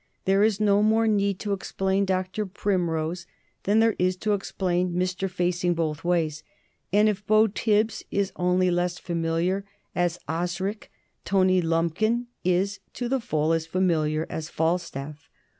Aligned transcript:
There 0.25 0.41
is 0.41 0.59
no 0.59 0.81
more 0.81 1.07
need 1.07 1.37
to 1.41 1.53
explain 1.53 2.05
Dr. 2.05 2.47
Primrose 2.47 3.27
than 3.65 3.81
there 3.81 3.95
is 3.99 4.15
to 4.17 4.33
explain 4.33 4.95
Mr. 4.95 5.29
Facing 5.29 5.75
both 5.75 6.03
ways, 6.03 6.41
and 6.91 7.07
if 7.07 7.23
Beau 7.27 7.45
Tibbs 7.45 8.03
is 8.09 8.31
only 8.35 8.71
less 8.71 8.97
familiar 8.97 9.63
as 9.93 10.17
Osric, 10.27 10.91
Tony 11.23 11.61
Lumpkin 11.61 12.25
is 12.43 12.79
to 12.95 13.07
the 13.07 13.19
full 13.19 13.53
as 13.53 13.67
familiar 13.67 14.25
as 14.27 14.49
Falstaff. 14.49 15.29